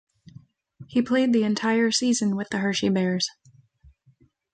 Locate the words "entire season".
1.43-2.35